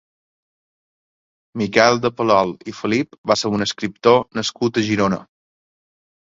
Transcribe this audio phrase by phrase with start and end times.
[1.61, 5.23] Miquel de Palol i Felip va ser un escriptor nascut a Girona.